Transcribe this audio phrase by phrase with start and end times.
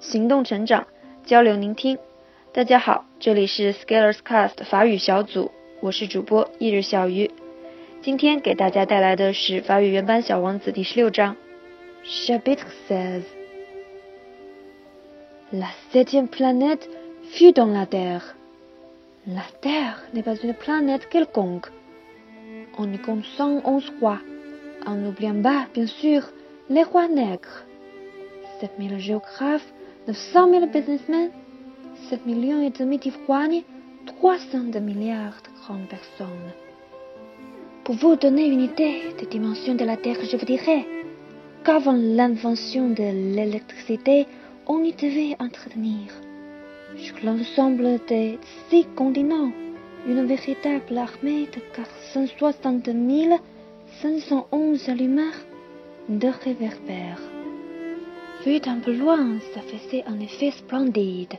[0.00, 0.86] 行动成长，
[1.24, 1.98] 交流聆听。
[2.54, 7.30] 大家好，这里是 Scalers Cast 法语小组，我是主播一日小鱼。
[8.00, 11.36] 今天给大家带来的是法语原版小王子第十六章。
[12.02, 13.24] Chapitre seize.
[15.52, 16.88] La septième planète
[17.34, 18.22] fut dans la Terre.
[19.26, 21.66] La Terre n'est pas une planète quelconque.
[22.78, 24.20] On y compte 111 rois,
[24.86, 26.22] en n'oubliant pas, bien sûr,
[26.70, 27.66] les rois nègres.
[28.60, 29.66] 7000 géographes,
[30.10, 31.30] 900 000 businessmen,
[32.08, 33.62] 7 millions et demi d'ivrognes,
[34.06, 36.50] 302 milliards de grandes personnes.
[37.84, 40.84] Pour vous donner une idée des dimensions de la Terre, je vous dirais
[41.62, 44.26] qu'avant l'invention de l'électricité,
[44.66, 46.08] on y devait entretenir,
[46.96, 49.52] sur l'ensemble des six continents,
[50.08, 52.88] une véritable armée de 460
[54.02, 55.40] 511 allumeurs
[56.08, 57.39] de réverbères.
[58.44, 61.34] Vu d'un peu loin, ça faisait un effet splendide.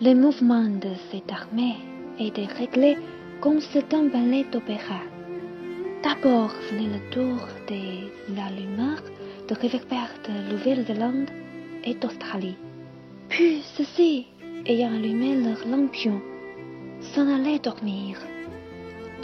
[0.00, 1.74] Les mouvements de cette armée
[2.20, 2.96] étaient réglés
[3.40, 5.00] comme c'est un ballet d'opéra.
[6.04, 8.08] D'abord venait le tour des
[8.40, 9.02] allumeurs
[9.48, 11.30] de réverbères de Nouvelle-Zélande
[11.82, 12.56] et d'Australie.
[13.28, 14.26] Puis ceux-ci,
[14.64, 16.20] ayant allumé leurs lampions,
[17.00, 18.16] s'en allaient dormir.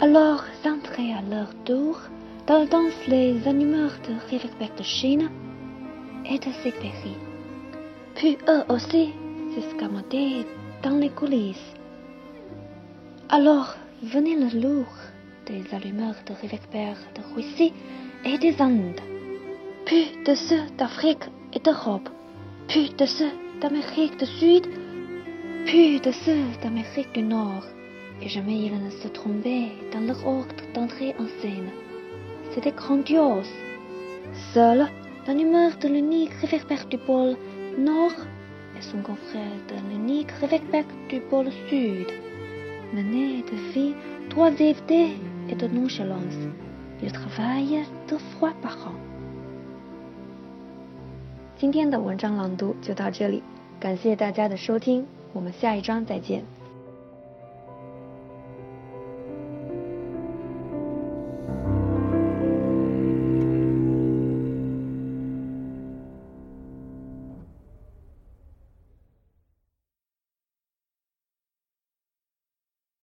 [0.01, 1.97] Alors s'entraient à leur tour
[2.45, 5.29] dans la danse les allumeurs de réverbères de Chine
[6.29, 7.15] et de.
[8.15, 9.11] Puis eux aussi
[9.53, 10.45] s'escamotaient
[10.81, 11.73] dans les coulisses.
[13.29, 14.93] Alors venait le lourd
[15.45, 17.73] des allumeurs de réverbères de Russie
[18.25, 19.01] et des Indes,
[19.85, 22.09] puis de ceux d'Afrique et d'Europe,
[22.67, 24.67] puis de ceux d'Amérique du Sud,
[25.65, 27.65] puis de ceux d'Amérique du Nord,
[28.21, 31.69] et jamais ils ne se trompaient dans leur ordre d'entrée en scène.
[32.53, 33.51] C'était grandiose
[35.24, 37.36] Seul l'allumeur de l'unique réverbère du pôle
[37.78, 38.12] Nord
[38.76, 42.06] et son confrère de l'unique réverbère du pôle Sud
[42.94, 43.94] menaient de vie
[44.30, 45.10] d'oisiveté
[45.50, 46.48] et de nonchalance.
[47.02, 48.94] Ils travaillent deux fois par an.
[51.56, 53.42] 今天的文章朗读就到这里，
[53.78, 56.42] 感谢大家的收听，我们下一章再见。